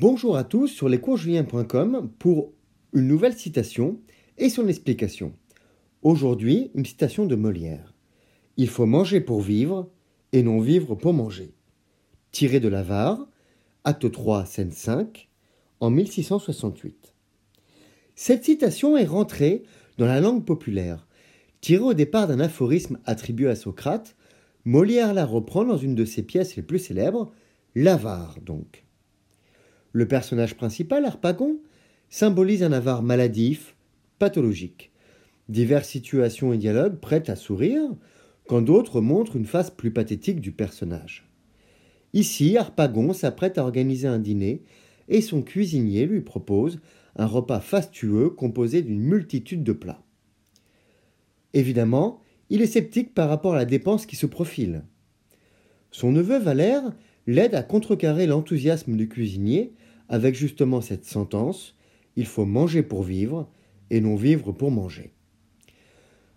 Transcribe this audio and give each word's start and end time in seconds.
Bonjour 0.00 0.36
à 0.36 0.42
tous 0.42 0.66
sur 0.66 0.88
lescoursjulien.com 0.88 2.10
pour 2.18 2.52
une 2.94 3.06
nouvelle 3.06 3.34
citation 3.34 4.00
et 4.38 4.48
son 4.48 4.66
explication. 4.66 5.34
Aujourd'hui, 6.02 6.72
une 6.74 6.84
citation 6.84 7.26
de 7.26 7.36
Molière. 7.36 7.94
Il 8.56 8.68
faut 8.68 8.86
manger 8.86 9.20
pour 9.20 9.40
vivre 9.40 9.88
et 10.32 10.42
non 10.42 10.58
vivre 10.58 10.96
pour 10.96 11.12
manger. 11.12 11.54
Tiré 12.32 12.58
de 12.58 12.66
l'Avare, 12.66 13.28
acte 13.84 14.10
3, 14.10 14.46
scène 14.46 14.72
5, 14.72 15.28
en 15.78 15.90
1668. 15.90 17.14
Cette 18.16 18.44
citation 18.44 18.96
est 18.96 19.04
rentrée 19.04 19.62
dans 19.96 20.06
la 20.06 20.20
langue 20.20 20.44
populaire. 20.44 21.06
Tirée 21.60 21.84
au 21.84 21.94
départ 21.94 22.26
d'un 22.26 22.40
aphorisme 22.40 22.98
attribué 23.04 23.48
à 23.48 23.54
Socrate, 23.54 24.16
Molière 24.64 25.14
la 25.14 25.24
reprend 25.24 25.64
dans 25.64 25.78
une 25.78 25.94
de 25.94 26.04
ses 26.04 26.24
pièces 26.24 26.56
les 26.56 26.64
plus 26.64 26.80
célèbres, 26.80 27.30
L'Avare 27.76 28.40
donc. 28.42 28.84
Le 29.94 30.08
personnage 30.08 30.56
principal, 30.56 31.04
Harpagon, 31.04 31.60
symbolise 32.10 32.64
un 32.64 32.72
avare 32.72 33.04
maladif, 33.04 33.76
pathologique. 34.18 34.90
Diverses 35.48 35.88
situations 35.88 36.52
et 36.52 36.58
dialogues 36.58 36.96
prêtent 36.96 37.30
à 37.30 37.36
sourire, 37.36 37.94
quand 38.48 38.60
d'autres 38.60 39.00
montrent 39.00 39.36
une 39.36 39.46
face 39.46 39.70
plus 39.70 39.92
pathétique 39.92 40.40
du 40.40 40.50
personnage. 40.50 41.30
Ici, 42.12 42.56
Harpagon 42.56 43.12
s'apprête 43.12 43.56
à 43.56 43.62
organiser 43.62 44.08
un 44.08 44.18
dîner 44.18 44.64
et 45.08 45.20
son 45.20 45.42
cuisinier 45.42 46.06
lui 46.06 46.22
propose 46.22 46.80
un 47.14 47.26
repas 47.26 47.60
fastueux 47.60 48.30
composé 48.30 48.82
d'une 48.82 49.00
multitude 49.00 49.62
de 49.62 49.72
plats. 49.72 50.02
Évidemment, 51.52 52.20
il 52.50 52.62
est 52.62 52.66
sceptique 52.66 53.14
par 53.14 53.28
rapport 53.28 53.54
à 53.54 53.58
la 53.58 53.64
dépense 53.64 54.06
qui 54.06 54.16
se 54.16 54.26
profile. 54.26 54.82
Son 55.92 56.10
neveu 56.10 56.38
Valère 56.38 56.82
l'aide 57.28 57.54
à 57.54 57.62
contrecarrer 57.62 58.26
l'enthousiasme 58.26 58.96
du 58.96 59.08
cuisinier 59.08 59.72
avec 60.08 60.34
justement 60.34 60.80
cette 60.80 61.04
sentence 61.04 61.76
Il 62.16 62.26
faut 62.26 62.44
manger 62.44 62.82
pour 62.82 63.02
vivre 63.02 63.48
et 63.90 64.00
non 64.00 64.16
vivre 64.16 64.52
pour 64.52 64.70
manger. 64.70 65.12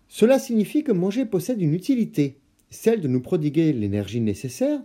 Cela 0.08 0.38
signifie 0.38 0.84
que 0.84 0.92
manger 0.92 1.26
possède 1.26 1.60
une 1.60 1.74
utilité, 1.74 2.38
celle 2.70 3.00
de 3.00 3.08
nous 3.08 3.20
prodiguer 3.20 3.72
l'énergie 3.72 4.20
nécessaire 4.20 4.80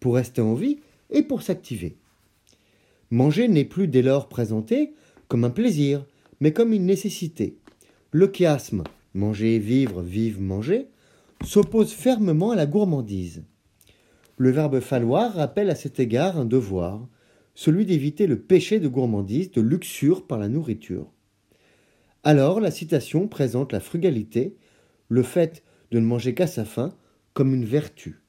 pour 0.00 0.14
rester 0.14 0.40
en 0.40 0.54
vie 0.54 0.78
et 1.10 1.22
pour 1.22 1.42
s'activer. 1.42 1.96
Manger 3.10 3.48
n'est 3.48 3.64
plus 3.64 3.88
dès 3.88 4.02
lors 4.02 4.28
présenté 4.28 4.92
comme 5.28 5.44
un 5.44 5.50
plaisir, 5.50 6.06
mais 6.40 6.52
comme 6.52 6.72
une 6.72 6.86
nécessité. 6.86 7.56
Le 8.10 8.30
chiasme 8.32 8.84
manger, 9.14 9.58
vivre, 9.58 10.02
vivre, 10.02 10.40
manger 10.40 10.86
s'oppose 11.44 11.92
fermement 11.92 12.50
à 12.50 12.56
la 12.56 12.66
gourmandise. 12.66 13.44
Le 14.36 14.50
verbe 14.50 14.80
falloir 14.80 15.34
rappelle 15.34 15.70
à 15.70 15.74
cet 15.74 15.98
égard 15.98 16.38
un 16.38 16.44
devoir, 16.44 17.08
celui 17.58 17.84
d'éviter 17.84 18.28
le 18.28 18.38
péché 18.38 18.78
de 18.78 18.86
gourmandise, 18.86 19.50
de 19.50 19.60
luxure 19.60 20.28
par 20.28 20.38
la 20.38 20.48
nourriture. 20.48 21.10
Alors 22.22 22.60
la 22.60 22.70
citation 22.70 23.26
présente 23.26 23.72
la 23.72 23.80
frugalité, 23.80 24.56
le 25.08 25.24
fait 25.24 25.64
de 25.90 25.98
ne 25.98 26.06
manger 26.06 26.34
qu'à 26.34 26.46
sa 26.46 26.64
faim, 26.64 26.94
comme 27.34 27.52
une 27.52 27.64
vertu. 27.64 28.22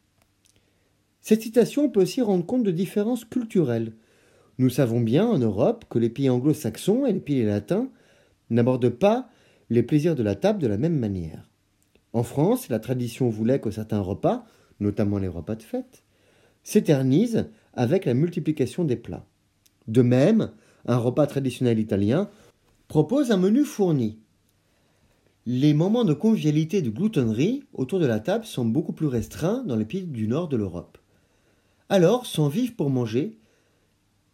Cette 1.22 1.44
citation 1.44 1.92
peut 1.92 2.02
aussi 2.02 2.24
rendre 2.24 2.44
compte 2.44 2.64
de 2.64 2.72
différences 2.72 3.24
culturelles. 3.24 3.94
Nous 4.58 4.72
savons 4.72 5.00
bien 5.00 5.28
en 5.28 5.38
Europe 5.38 5.86
que 5.92 6.00
les 6.00 6.10
pays 6.10 6.32
anglo-saxons 6.32 7.06
et 7.06 7.14
les 7.14 7.20
pays 7.20 7.44
latins 7.44 7.88
n'abordent 8.50 8.90
pas 8.90 9.30
les 9.70 9.84
plaisirs 9.84 10.16
de 10.16 10.24
la 10.24 10.34
table 10.34 10.60
de 10.60 10.66
la 10.66 10.78
même 10.78 10.98
manière. 10.98 11.48
En 12.14 12.24
France, 12.24 12.68
la 12.68 12.80
tradition 12.80 13.30
voulait 13.30 13.62
que 13.62 13.70
certains 13.70 14.02
repas, 14.02 14.48
notamment 14.80 15.20
les 15.20 15.28
repas 15.28 15.56
de 15.56 15.62
fête, 15.62 16.04
s'éternisent 16.64 17.50
avec 17.74 18.06
la 18.06 18.14
multiplication 18.14 18.84
des 18.84 18.96
plats. 18.96 19.26
De 19.88 20.02
même, 20.02 20.52
un 20.86 20.98
repas 20.98 21.28
traditionnel 21.28 21.80
italien 21.80 22.30
propose 22.88 23.32
un 23.32 23.38
menu 23.38 23.64
fourni. 23.64 24.20
Les 25.46 25.74
moments 25.74 26.06
de 26.06 26.14
convivialité 26.14 26.82
de 26.82 26.90
gloutonnerie 26.90 27.64
autour 27.74 28.00
de 28.00 28.06
la 28.06 28.20
table 28.20 28.46
sont 28.46 28.66
beaucoup 28.66 28.94
plus 28.94 29.08
restreints 29.08 29.64
dans 29.64 29.76
les 29.76 29.86
pays 29.86 30.04
du 30.04 30.28
nord 30.28 30.48
de 30.48 30.58
l'Europe. 30.58 30.98
Alors, 31.88 32.26
sans 32.26 32.50
vivre 32.50 32.76
pour 32.76 32.90
manger, 32.90 33.40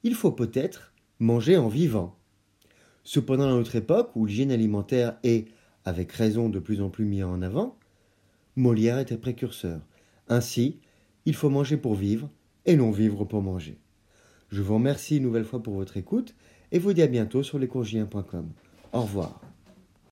il 0.03 0.13
faut 0.13 0.31
peut-être 0.31 0.93
manger 1.19 1.57
en 1.57 1.69
vivant. 1.69 2.17
Cependant, 3.03 3.45
à 3.45 3.53
notre 3.53 3.75
époque, 3.75 4.11
où 4.15 4.25
l'hygiène 4.25 4.51
alimentaire 4.51 5.17
est, 5.23 5.47
avec 5.85 6.11
raison, 6.11 6.49
de 6.49 6.59
plus 6.59 6.81
en 6.81 6.89
plus 6.89 7.05
mise 7.05 7.23
en 7.23 7.41
avant, 7.41 7.77
Molière 8.55 8.99
était 8.99 9.17
précurseur. 9.17 9.79
Ainsi, 10.27 10.79
il 11.25 11.35
faut 11.35 11.49
manger 11.49 11.77
pour 11.77 11.95
vivre 11.95 12.29
et 12.65 12.75
non 12.75 12.91
vivre 12.91 13.25
pour 13.25 13.41
manger. 13.41 13.77
Je 14.49 14.61
vous 14.61 14.75
remercie 14.75 15.17
une 15.17 15.23
nouvelle 15.23 15.45
fois 15.45 15.61
pour 15.61 15.73
votre 15.73 15.97
écoute 15.97 16.35
et 16.71 16.79
vous 16.79 16.93
dis 16.93 17.01
à 17.01 17.07
bientôt 17.07 17.43
sur 17.43 17.59
lescourgiens.com. 17.59 18.49
Au 18.93 19.01
revoir. 19.01 19.41